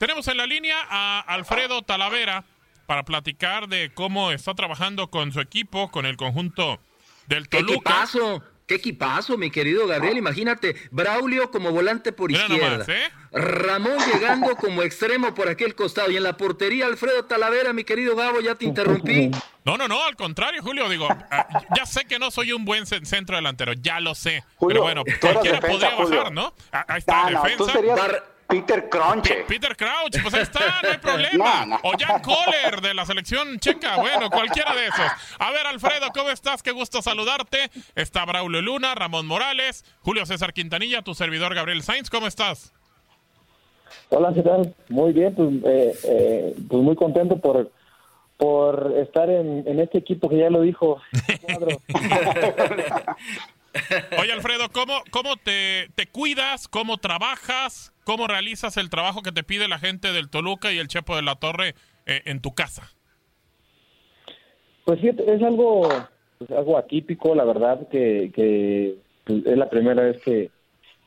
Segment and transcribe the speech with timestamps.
[0.00, 2.42] Tenemos en la línea a Alfredo Talavera
[2.86, 6.80] para platicar de cómo está trabajando con su equipo, con el conjunto
[7.26, 7.74] del ¿Qué Toluca.
[7.74, 8.42] equipazo?
[8.66, 10.16] ¿Qué equipazo, mi querido Gabriel?
[10.16, 12.70] Imagínate, Braulio como volante por Mira izquierda.
[12.70, 13.10] nomás, ¿eh?
[13.30, 16.10] Ramón llegando como extremo por aquel costado.
[16.10, 19.30] Y en la portería, Alfredo Talavera, mi querido Gabo, ya te interrumpí.
[19.66, 22.84] No, no, no, al contrario, Julio, digo, ah, ya sé que no soy un buen
[22.86, 26.18] cen- centro delantero, ya lo sé, Julio, pero bueno, tú cualquiera defensa, podría Julio.
[26.20, 26.54] bajar, ¿no?
[26.72, 27.72] Ah, Ahí está Ah, la no, tú defensa.
[27.72, 29.44] serías Bar- Peter Cronche.
[29.46, 31.64] Peter Crouch, pues ahí está, no hay problema.
[31.64, 31.80] No, no.
[31.84, 35.10] O Jan Kohler de la selección checa, bueno, cualquiera de esos.
[35.38, 36.62] A ver, Alfredo, ¿cómo estás?
[36.62, 37.70] Qué gusto saludarte.
[37.94, 42.72] Está Braulio Luna, Ramón Morales, Julio César Quintanilla, tu servidor Gabriel Sainz, ¿cómo estás?
[44.08, 44.74] Hola, ¿qué tal?
[44.88, 47.70] Muy bien, pues, eh, eh, pues muy contento por,
[48.36, 51.00] por estar en, en este equipo que ya lo dijo.
[54.18, 56.66] Oye, Alfredo, ¿cómo, cómo te, te cuidas?
[56.66, 57.89] ¿Cómo trabajas?
[58.04, 61.22] ¿Cómo realizas el trabajo que te pide la gente del Toluca y el Chepo de
[61.22, 61.74] la Torre
[62.06, 62.90] eh, en tu casa?
[64.84, 65.88] Pues es algo,
[66.38, 70.50] pues, algo atípico, la verdad, que, que pues, es la primera vez que,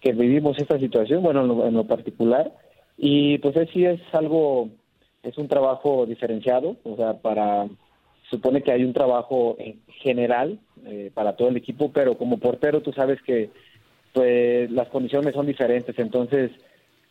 [0.01, 2.51] que vivimos esta situación, bueno, en lo, en lo particular.
[2.97, 4.69] Y pues es- sí es algo,
[5.23, 7.67] es un trabajo diferenciado, o sea, para,
[8.29, 12.81] supone que hay un trabajo en general eh, para todo el equipo, pero como portero
[12.81, 13.49] tú sabes que
[14.13, 16.51] pues las condiciones son diferentes, entonces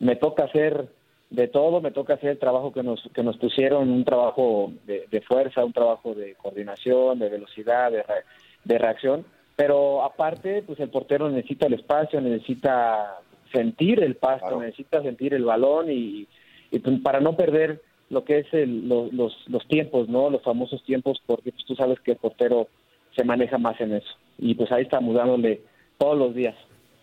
[0.03, 0.87] me toca hacer
[1.29, 5.07] de todo, me toca hacer el trabajo que nos, que nos pusieron, un trabajo de,
[5.09, 8.23] de fuerza, un trabajo de coordinación, de velocidad, de, re-
[8.63, 9.25] de reacción,
[9.55, 13.19] pero aparte, pues el portero necesita el espacio, necesita
[13.51, 16.27] sentir el pasto, necesita sentir el balón y,
[16.71, 20.29] y, pues, para no perder lo que es el- lo- los, los tiempos, ¿no?
[20.29, 22.67] Los famosos tiempos, porque pues, tú sabes que el portero
[23.15, 24.09] se maneja más en eso.
[24.37, 25.61] Y pues ahí estamos dándole
[25.97, 26.55] todos los días.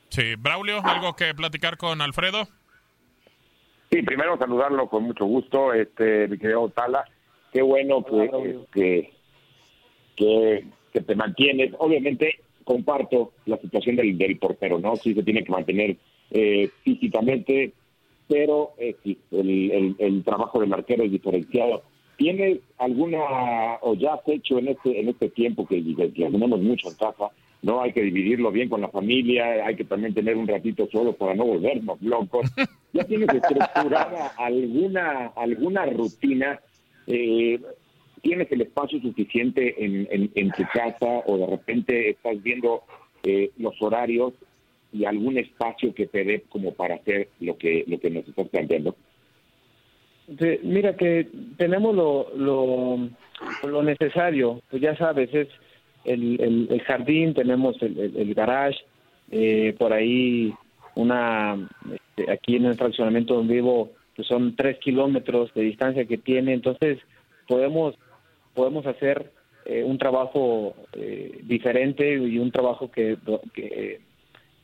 [0.09, 2.49] Sí, Braulio, ¿algo que platicar con Alfredo?
[3.91, 7.05] Sí, primero saludarlo con mucho gusto, este, mi querido Tala.
[7.53, 8.05] Qué bueno
[8.73, 9.11] que,
[10.17, 11.73] que, que te mantienes.
[11.78, 14.95] Obviamente comparto la situación del, del portero, ¿no?
[14.95, 15.97] Sí se tiene que mantener
[16.31, 17.73] eh, físicamente,
[18.28, 21.83] pero eh, sí, el, el, el trabajo del arquero es diferenciado.
[22.17, 26.61] ¿Tienes alguna, o ya has hecho en este, en este tiempo que, que que tenemos
[26.61, 27.31] mucho en casa,
[27.62, 31.15] no hay que dividirlo bien con la familia, hay que también tener un ratito solo
[31.15, 32.47] para no volvernos locos.
[32.93, 36.61] ¿Ya tienes estructurada alguna, alguna rutina?
[37.06, 37.61] Eh,
[38.23, 42.83] ¿Tienes el espacio suficiente en, tu casa o de repente estás viendo
[43.23, 44.34] eh, los horarios
[44.93, 48.49] y algún espacio que te dé como para hacer lo que, lo que nos estás
[48.49, 48.95] planteando?
[50.63, 53.09] Mira que tenemos lo, lo,
[53.69, 55.48] lo necesario, pues ya sabes, es
[56.04, 58.78] el, el, el jardín, tenemos el, el, garage,
[59.31, 60.54] eh, por ahí
[60.95, 61.69] una,
[62.30, 66.98] aquí en el fraccionamiento donde vivo, pues son tres kilómetros de distancia que tiene, entonces
[67.47, 67.94] podemos,
[68.54, 69.30] podemos hacer
[69.65, 73.16] eh, un trabajo eh, diferente y un trabajo que,
[73.54, 74.00] que,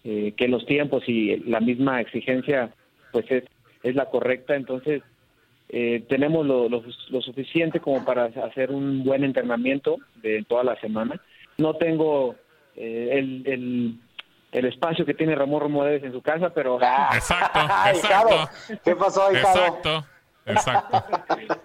[0.04, 2.70] eh, que los tiempos y la misma exigencia
[3.12, 3.44] pues es,
[3.82, 5.02] es la correcta, entonces
[5.68, 11.20] eh, tenemos lo, suficiente como para hacer un buen entrenamiento de toda la semana.
[11.58, 12.36] No tengo
[12.76, 13.94] eh, el, el,
[14.56, 16.78] el espacio que tiene Ramón Morales en su casa, pero...
[17.14, 17.60] Exacto,
[17.90, 18.78] exacto.
[18.82, 20.06] ¿Qué pasó, ahí, Exacto,
[20.46, 21.04] exacto.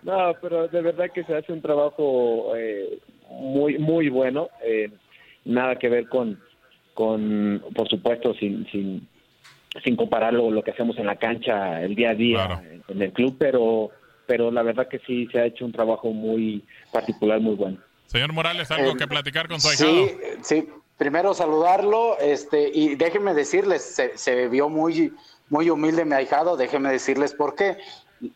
[0.03, 2.99] no, pero de verdad que se hace un trabajo eh,
[3.29, 4.49] muy, muy bueno.
[4.61, 4.91] Eh,
[5.45, 6.37] nada que ver con,
[6.93, 9.07] con por supuesto, sin, sin,
[9.85, 13.37] sin compararlo lo que hacemos en la cancha el día a día en el club,
[13.39, 13.89] pero,
[14.25, 16.61] pero la verdad que sí se ha hecho un trabajo muy
[16.91, 17.77] particular, muy bueno.
[18.07, 20.07] Señor Morales, ¿algo que platicar con su ahijado?
[20.07, 20.69] Sí, sí,
[21.01, 25.11] primero saludarlo, este, y déjenme decirles, se, se vio muy,
[25.49, 27.79] muy humilde mi ahijado, déjenme decirles por qué.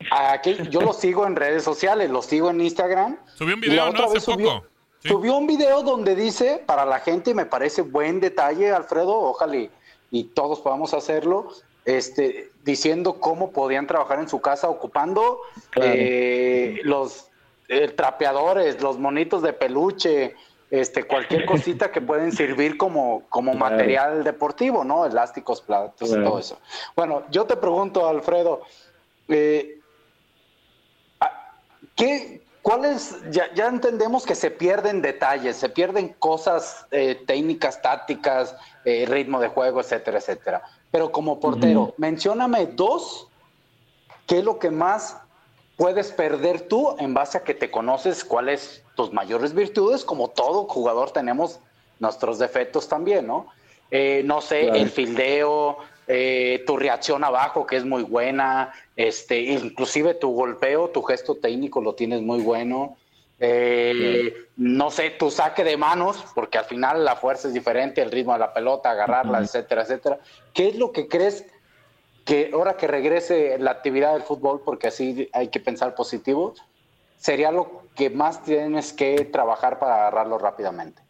[0.10, 3.20] Aquí, yo lo sigo en redes sociales, lo sigo en Instagram.
[3.36, 4.06] Subió un video, ¿no?
[4.06, 4.66] Hace poco.
[4.98, 9.70] Subió un video donde dice, para la gente, me parece buen detalle, Alfredo, ojalá
[10.10, 11.50] y, todos podamos hacerlo,
[11.86, 15.40] este, diciendo cómo podían trabajar en su casa ocupando
[15.76, 17.28] eh, los
[17.68, 20.34] eh, trapeadores, los monitos de peluche,
[20.72, 25.06] este, cualquier cosita que pueden servir como, como material deportivo, ¿no?
[25.06, 26.60] Elásticos, platos, y todo eso.
[26.96, 28.62] Bueno, yo te pregunto, Alfredo,
[29.28, 29.80] eh,
[31.96, 33.18] ¿qué, ¿cuáles?
[33.32, 39.48] Ya, ya, entendemos que se pierden detalles, se pierden cosas eh, técnicas, tácticas, ritmo de
[39.48, 40.62] juego, etcétera, etcétera.
[40.92, 43.28] Pero como portero, mencióname dos,
[44.28, 45.18] ¿qué es lo que más
[45.78, 50.64] puedes perder tú en base a que te conoces cuáles tus mayores virtudes, como todo
[50.64, 51.60] jugador tenemos
[52.00, 53.48] nuestros defectos también, ¿no?
[53.92, 55.78] Eh, no sé, el fildeo,
[56.08, 61.82] eh, tu reacción abajo, que es muy buena, este, inclusive tu golpeo, tu gesto técnico
[61.82, 62.98] lo tienes muy bueno.
[63.40, 68.12] Eh, no sé, tu saque de manos, porque al final la fuerza es diferente, el
[68.12, 70.20] ritmo de la pelota, agarrarla, etcétera, etcétera.
[70.54, 71.46] ¿Qué es lo que crees
[72.26, 76.56] que ahora que regrese la actividad del fútbol, porque así hay que pensar positivo,
[77.18, 81.02] sería lo que más tienes que trabajar para agarrarlo rápidamente?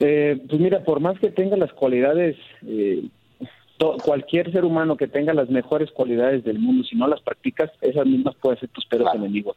[0.00, 2.36] Eh, pues mira, por más que tenga las cualidades,
[2.66, 3.04] eh,
[4.04, 8.06] cualquier ser humano que tenga las mejores cualidades del mundo, si no las practicas, esas
[8.06, 9.56] mismas pueden ser tus peores enemigos.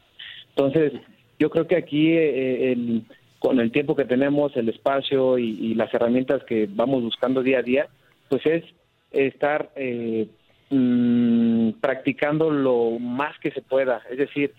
[0.50, 0.92] Entonces,
[1.40, 3.02] yo creo que aquí, eh,
[3.40, 7.62] con el tiempo que tenemos, el espacio y las herramientas que vamos buscando día a
[7.62, 7.88] día,
[8.28, 8.64] pues es
[9.12, 10.28] estar eh,
[10.70, 14.02] mm, practicando lo más que se pueda.
[14.10, 14.52] Es decir,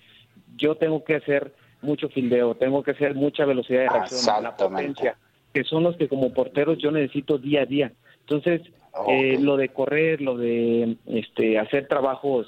[0.56, 5.18] yo tengo que hacer mucho fildeo, tengo que hacer mucha velocidad de reacción, la potencia,
[5.54, 7.92] que son los que como porteros yo necesito día a día.
[8.22, 8.62] Entonces,
[9.10, 12.48] eh, lo de correr, lo de este, hacer trabajos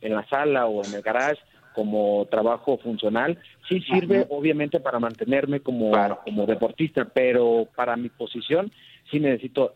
[0.00, 1.40] en, la sala o en el garage
[1.74, 5.92] como trabajo funcional, sí sirve obviamente para mantenerme como,
[6.24, 8.70] como deportista, pero para mi posición
[9.10, 9.74] sí necesito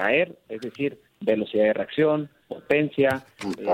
[0.00, 3.22] caer, es decir, velocidad de reacción, potencia,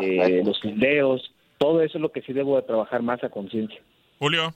[0.03, 3.81] eh, los fildeos, todo eso es lo que sí debo de trabajar más a conciencia.
[4.19, 4.53] Julio.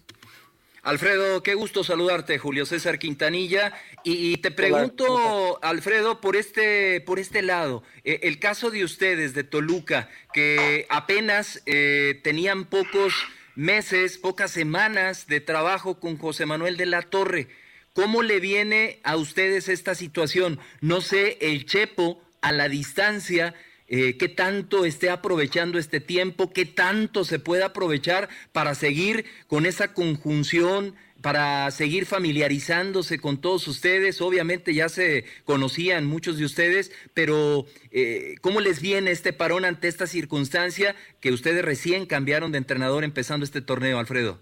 [0.83, 3.73] Alfredo, qué gusto saludarte, Julio César Quintanilla.
[4.03, 9.45] Y, te pregunto, Alfredo, por este, por este lado, eh, el caso de ustedes de
[9.45, 13.13] Toluca, que apenas eh, tenían pocos
[13.55, 17.49] meses, pocas semanas de trabajo con José Manuel de la Torre.
[17.93, 20.61] ¿Cómo le viene a ustedes esta situación?
[20.81, 23.55] No sé, el Chepo a la distancia,
[23.89, 29.67] eh, qué tanto esté aprovechando este tiempo, qué tanto se puede aprovechar para seguir con
[29.67, 34.21] esa conjunción, para seguir familiarizándose con todos ustedes.
[34.21, 39.89] Obviamente ya se conocían muchos de ustedes, pero eh, ¿cómo les viene este parón ante
[39.89, 44.41] esta circunstancia que ustedes recién cambiaron de entrenador empezando este torneo, Alfredo?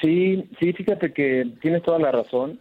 [0.00, 2.60] Sí, sí, fíjate que tienes toda la razón.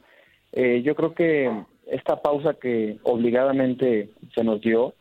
[0.52, 1.52] Eh, yo creo que
[1.88, 4.94] esta pausa que obligadamente se nos dio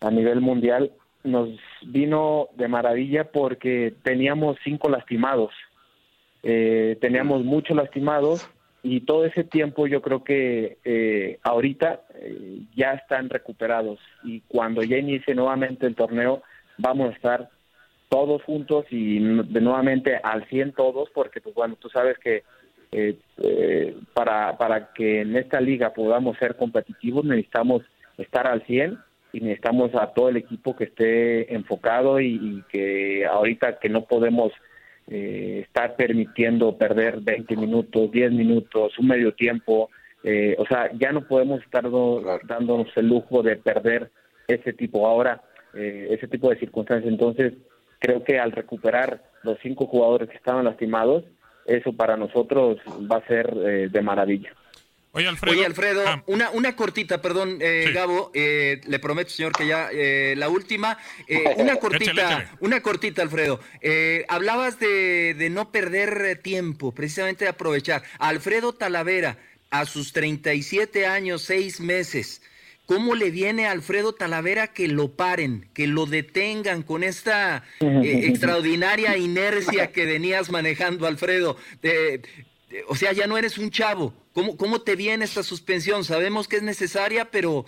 [0.00, 0.92] a nivel mundial
[1.24, 1.48] nos
[1.82, 5.50] vino de maravilla porque teníamos cinco lastimados,
[6.44, 8.48] eh, teníamos muchos lastimados
[8.84, 12.02] y todo ese tiempo yo creo que eh, ahorita
[12.76, 16.42] ya están recuperados y cuando ya inicie nuevamente el torneo
[16.78, 17.50] vamos a estar
[18.08, 22.44] todos juntos y de nuevamente al 100 todos, porque pues bueno, tú sabes que
[22.92, 27.82] eh, eh, para, para que en esta liga podamos ser competitivos necesitamos
[28.16, 28.98] estar al 100
[29.32, 34.52] y necesitamos a todo el equipo que esté enfocado y, que ahorita que no podemos
[35.08, 39.90] eh, estar permitiendo perder 20 minutos, 10 minutos, un medio tiempo,
[40.58, 41.84] o sea, ya no podemos estar
[42.48, 44.10] dándonos el lujo de perder
[44.48, 45.40] ese tipo ahora,
[45.72, 47.12] ese tipo de circunstancias.
[47.12, 47.52] Entonces,
[47.98, 51.24] creo que al recuperar los cinco jugadores que estaban lastimados,
[51.66, 52.78] eso para nosotros
[53.10, 54.50] va a ser eh, de maravilla.
[55.12, 55.64] Oye, Alfredo.
[55.64, 56.22] Alfredo ah.
[56.26, 59.88] una, una cortita, perdón, eh, Gabo, eh, le prometo, señor, que ya
[60.36, 60.98] la última.
[61.56, 63.58] una cortita, una cortita, Alfredo.
[64.28, 68.02] hablabas de, de, no perder tiempo, precisamente de aprovechar.
[68.18, 69.38] Alfredo Talavera,
[69.70, 72.42] a sus 37 años, 6 meses.
[72.86, 78.20] ¿Cómo le viene a Alfredo Talavera que lo paren, que lo detengan con esta eh,
[78.24, 81.56] extraordinaria inercia que venías manejando, Alfredo?
[82.88, 84.14] o sea, ya no eres un chavo.
[84.32, 86.04] ¿Cómo, ¿Cómo te viene esta suspensión?
[86.04, 87.64] Sabemos que es necesaria, pero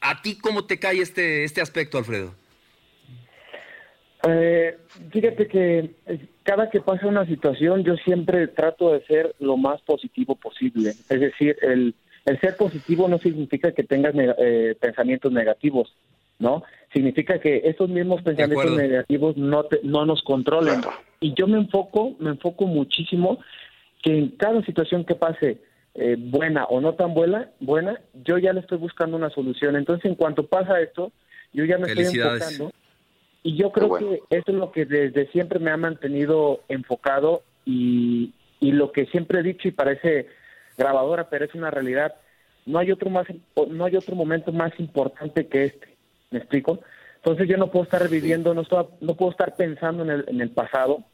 [0.00, 2.34] ¿a ti cómo te cae este, este aspecto, Alfredo?
[4.26, 4.78] Eh,
[5.10, 9.82] fíjate que eh, cada que pasa una situación yo siempre trato de ser lo más
[9.82, 10.90] positivo posible.
[10.90, 15.94] Es decir, el, el ser positivo no significa que tengas eh, pensamientos negativos,
[16.38, 16.62] ¿no?
[16.92, 20.80] Significa que esos mismos pensamientos negativos no, no nos controlen.
[21.20, 23.38] Y yo me enfoco, me enfoco muchísimo
[24.02, 25.58] que en cada situación que pase,
[25.94, 29.76] eh, buena o no tan buena, buena, yo ya le estoy buscando una solución.
[29.76, 31.12] Entonces, en cuanto pasa esto,
[31.52, 32.72] yo ya me estoy enfocando
[33.44, 38.32] y yo creo que eso es lo que desde siempre me ha mantenido enfocado y,
[38.60, 40.26] lo que siempre he dicho y parece
[40.76, 42.14] grabadora, pero es una realidad.
[42.66, 43.26] No hay otro más,
[43.68, 45.96] no hay otro momento más importante que este.
[46.30, 46.80] ¿Me explico?
[47.16, 48.62] Entonces yo no puedo estar viviendo, no,
[49.00, 51.04] no puedo estar pensando en el, en el pasado,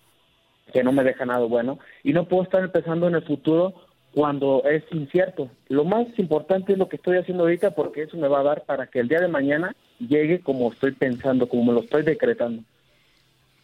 [0.73, 3.75] que no me deja nada bueno, y no puedo estar pensando en el futuro
[4.13, 5.51] cuando es incierto.
[5.69, 8.65] Lo más importante es lo que estoy haciendo ahorita porque eso me va a dar
[8.65, 12.63] para que el día de mañana llegue como estoy pensando, como me lo estoy decretando.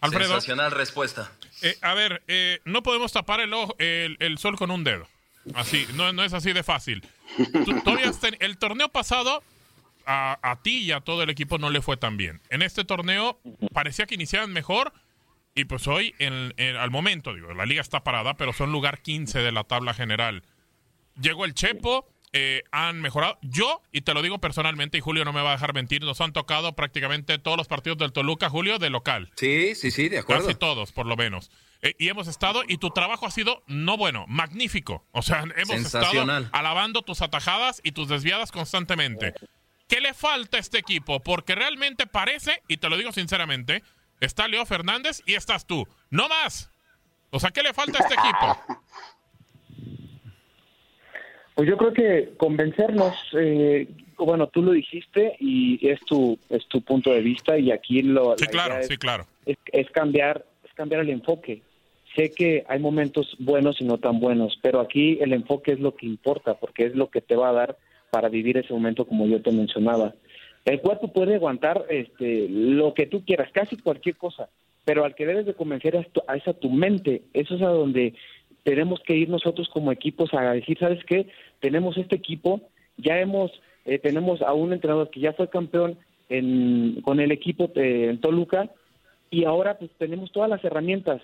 [0.00, 0.28] Alfredo.
[0.28, 1.32] Sensacional respuesta.
[1.62, 5.08] Eh, a ver, eh, no podemos tapar el, el, sol con un dedo.
[5.54, 7.02] Así, no, no es así de fácil.
[7.84, 8.10] todavía
[8.40, 9.42] el torneo pasado
[10.06, 12.40] a, a, ti y a todo el equipo no le fue tan bien.
[12.50, 13.40] En este torneo
[13.72, 14.92] parecía que iniciaban mejor
[15.56, 19.38] y pues hoy, en, al momento, digo, la liga está parada, pero son lugar 15
[19.38, 20.42] de la tabla general.
[21.18, 23.38] Llegó el Chepo, eh, han mejorado.
[23.40, 26.20] Yo, y te lo digo personalmente, y Julio no me va a dejar mentir, nos
[26.20, 29.30] han tocado prácticamente todos los partidos del Toluca, Julio, de local.
[29.36, 30.44] Sí, sí, sí, de acuerdo.
[30.44, 31.50] Casi todos, por lo menos.
[31.86, 35.04] Eh, y hemos estado, y tu trabajo ha sido no bueno, magnífico.
[35.12, 39.34] O sea, hemos estado alabando tus atajadas y tus desviadas constantemente.
[39.88, 41.20] ¿Qué le falta a este equipo?
[41.20, 43.84] Porque realmente parece, y te lo digo sinceramente,
[44.20, 45.86] está Leo Fernández y estás tú.
[46.10, 46.70] No más.
[47.30, 48.80] O sea, ¿qué le falta a este equipo?
[51.54, 53.88] Pues yo creo que convencernos, eh,
[54.18, 58.36] bueno, tú lo dijiste y es tu es tu punto de vista y aquí lo
[58.36, 61.62] sí claro, sí claro es, cambiar es cambiar el enfoque.
[62.16, 65.94] Sé que hay momentos buenos y no tan buenos, pero aquí el enfoque es lo
[65.94, 67.76] que importa porque es lo que te va a dar
[68.10, 70.14] para vivir ese momento como yo te mencionaba.
[70.64, 74.48] El cuerpo puede aguantar este, lo que tú quieras, casi cualquier cosa,
[74.86, 78.14] pero al que debes de convencer es a esa tu mente, eso es a donde
[78.62, 81.28] tenemos que ir nosotros como equipos a decir, ¿sabes qué?
[81.60, 82.62] Tenemos este equipo,
[82.96, 83.52] ya hemos,
[83.84, 85.98] eh, tenemos a un entrenador que ya fue campeón
[86.30, 88.70] en, con el equipo en Toluca
[89.30, 91.20] y ahora pues tenemos todas las herramientas.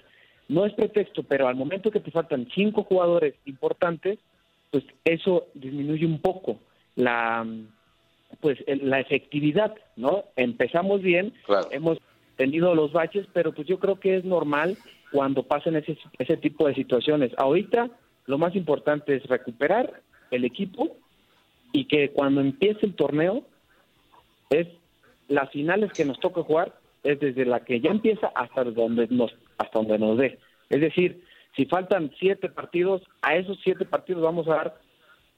[0.52, 4.18] No es pretexto, pero al momento que te faltan cinco jugadores importantes,
[4.70, 6.58] pues eso disminuye un poco
[6.94, 7.46] la
[8.40, 10.24] pues la efectividad, ¿no?
[10.36, 11.32] Empezamos bien,
[11.70, 11.98] hemos
[12.36, 14.76] tenido los baches, pero pues yo creo que es normal
[15.10, 17.32] cuando pasen ese, ese tipo de situaciones.
[17.38, 17.90] Ahorita
[18.26, 20.96] lo más importante es recuperar el equipo
[21.72, 23.42] y que cuando empiece el torneo
[24.50, 24.66] es
[25.28, 29.32] las finales que nos toca jugar es desde la que ya empieza hasta donde nos
[29.62, 30.38] hasta donde nos dé.
[30.70, 31.24] Es decir,
[31.56, 34.74] si faltan siete partidos, a esos siete partidos vamos a dar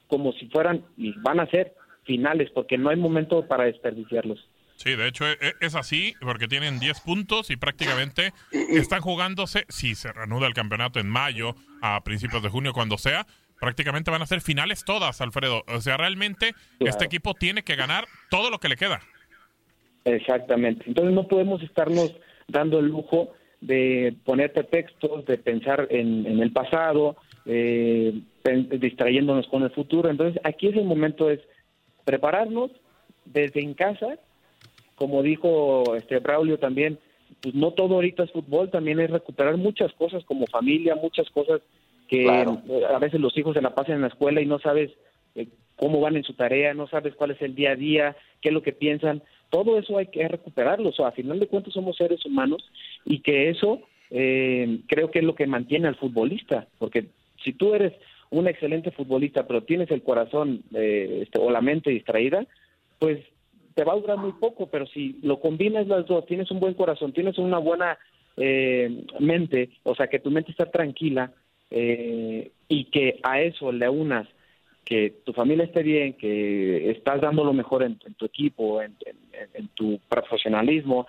[0.07, 4.47] como si fueran y van a ser finales, porque no hay momento para desperdiciarlos.
[4.75, 9.65] Sí, de hecho e, e, es así, porque tienen 10 puntos y prácticamente están jugándose,
[9.69, 13.25] si se reanuda el campeonato en mayo, a principios de junio, cuando sea,
[13.59, 15.63] prácticamente van a ser finales todas, Alfredo.
[15.67, 19.01] O sea, realmente este equipo tiene que ganar todo lo que le queda.
[20.03, 20.83] Exactamente.
[20.87, 22.13] Entonces no podemos estarnos
[22.47, 23.33] dando el lujo
[23.65, 28.13] de poner pretextos, de pensar en, el pasado, eh,
[28.79, 30.09] distrayéndonos con el futuro.
[30.09, 31.39] Entonces aquí es el momento es
[32.03, 32.71] prepararnos
[33.25, 34.19] desde en casa,
[34.95, 36.99] como dijo este Braulio también,
[37.41, 41.61] pues no todo ahorita es fútbol, también es recuperar muchas cosas como familia, muchas cosas
[42.07, 44.91] que a veces los hijos se la pasan en la escuela y no sabes
[45.33, 48.49] eh, cómo van en su tarea, no sabes cuál es el día a día, qué
[48.49, 49.23] es lo que piensan,
[49.55, 52.69] todo eso hay que recuperarlo, o sea, a final de cuentas somos seres humanos
[53.05, 53.79] y que eso
[54.11, 57.05] eh, creo que es lo que mantiene al futbolista, porque
[57.41, 57.93] si tú eres
[58.31, 62.45] un excelente futbolista, pero tienes el corazón eh, este, o la mente distraída,
[62.99, 63.19] pues
[63.75, 66.73] te va a durar muy poco, pero si lo combinas las dos, tienes un buen
[66.73, 67.97] corazón, tienes una buena
[68.35, 71.31] eh, mente, o sea, que tu mente está tranquila
[71.71, 74.27] eh, y que a eso le unas
[74.85, 78.95] que tu familia esté bien, que estás dando lo mejor en, tu equipo, en,
[79.53, 81.07] en, tu profesionalismo,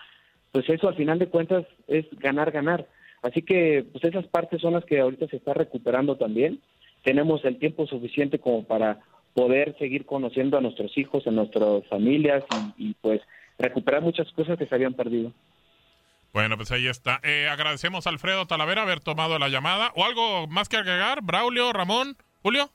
[0.51, 2.87] pues eso al final de cuentas es ganar, ganar.
[3.23, 6.61] Así que pues esas partes son las que ahorita se está recuperando también
[7.07, 8.99] tenemos el tiempo suficiente como para
[9.33, 12.43] poder seguir conociendo a nuestros hijos, a nuestras familias
[12.77, 13.21] y, y pues
[13.59, 15.33] recuperar muchas cosas que se habían perdido.
[16.33, 17.21] Bueno, pues ahí está.
[17.23, 19.93] Eh, agradecemos a Alfredo Talavera haber tomado la llamada.
[19.95, 21.23] ¿O algo más que agregar?
[21.23, 22.71] Braulio, Ramón, Julio.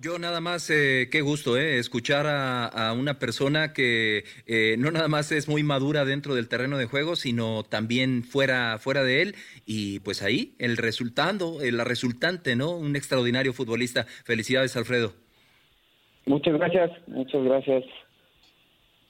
[0.00, 4.92] Yo nada más, eh, qué gusto, eh, escuchar a, a una persona que eh, no
[4.92, 9.22] nada más es muy madura dentro del terreno de juego, sino también fuera, fuera de
[9.22, 9.34] él.
[9.66, 12.76] Y pues ahí, el resultando, eh, la resultante, ¿no?
[12.76, 14.04] Un extraordinario futbolista.
[14.24, 15.14] Felicidades, Alfredo.
[16.26, 17.84] Muchas gracias, muchas gracias.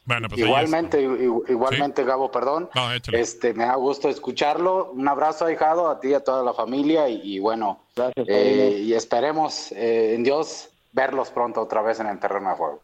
[0.07, 2.71] Bueno, pues Igualmente, igualmente, Gabo, perdón.
[2.75, 3.21] No, échale.
[3.21, 4.91] este, me da gusto escucharlo.
[4.93, 7.11] Un abrazo, ahijado, a ti y a toda la familia.
[7.11, 12.07] Y, y bueno, Gracias, eh, y esperemos eh, en Dios verlos pronto otra vez en
[12.07, 12.83] el terreno de juego.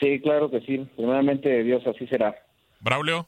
[0.00, 0.78] Sí, claro que sí.
[0.96, 2.34] Primeramente, Dios, así será.
[2.80, 3.26] Braulio.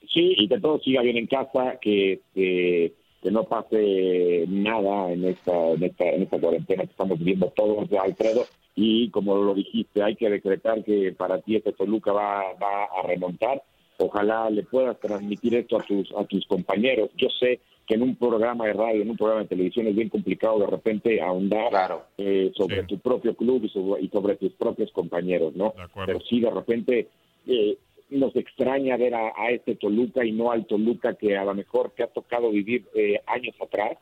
[0.00, 5.24] Sí, y que todo siga bien en casa, que, que, que no pase nada en
[5.24, 8.46] esta, en esta, en esta cuarentena que estamos viviendo todos, Alfredo.
[8.74, 13.06] Y como lo dijiste, hay que decretar que para ti este Toluca va, va a
[13.06, 13.62] remontar.
[13.98, 17.10] Ojalá le puedas transmitir esto a tus, a tus compañeros.
[17.16, 20.10] Yo sé que en un programa de radio, en un programa de televisión es bien
[20.10, 22.04] complicado de repente ahondar Claro.
[22.18, 22.86] eh, sobre Sí.
[22.86, 25.72] tu propio club y sobre, y sobre tus propios compañeros, ¿no?
[26.04, 27.08] Pero sí, de repente
[27.46, 27.78] eh,
[28.10, 31.90] nos extraña ver a, a este Toluca y no al Toluca que a lo mejor
[31.96, 33.96] te ha tocado vivir eh, años atrás.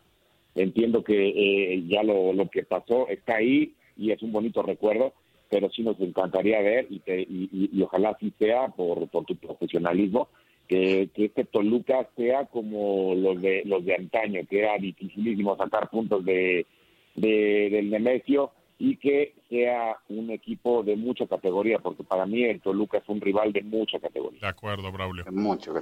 [0.56, 1.28] Entiendo que
[1.74, 5.12] eh, ya lo, lo que pasó está ahí y es un bonito recuerdo,
[5.48, 9.24] pero sí nos encantaría ver y, te- y, y- y ojalá así sea por, por
[9.26, 10.28] tu profesionalismo,
[10.66, 15.88] que, que este Toluca sea como los de los de antaño, que era dificilísimo sacar
[15.90, 16.66] puntos de,
[17.14, 22.60] de- del Nemesio y que sea un equipo de mucha categoría, porque para mí el
[22.60, 24.40] Toluca es un rival de mucha categoría.
[24.40, 25.24] De acuerdo, Braulio.
[25.30, 25.72] Mucho.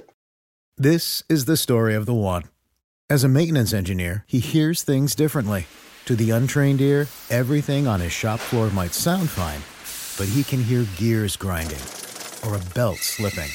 [0.77, 2.43] This is the story of the one.
[3.09, 5.65] As a maintenance engineer, he hears things differently.
[6.05, 9.61] To the untrained ear, everything on his shop floor might sound fine,
[10.17, 11.81] but he can hear gears grinding
[12.47, 13.49] or a belt slipping.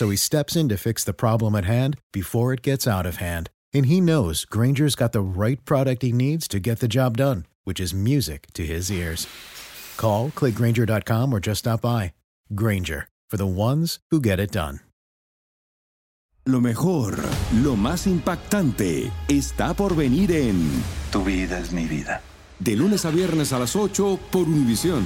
[0.00, 3.16] So he steps in to fix the problem at hand before it gets out of
[3.16, 3.50] hand.
[3.74, 7.44] And he knows Granger's got the right product he needs to get the job done,
[7.64, 9.28] which is music to his ears.
[9.98, 12.14] Call, click Granger.com, or just stop by.
[12.54, 14.80] Granger, for the ones who get it done.
[16.46, 17.18] Lo mejor,
[17.62, 20.82] lo más impactante, está por venir en
[21.12, 22.22] Tu vida es mi vida.
[22.58, 25.04] De lunes a viernes a las 8 por Univisión.